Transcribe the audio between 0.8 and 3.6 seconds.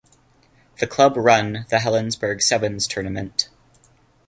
club run the Helensburgh Sevens tournament.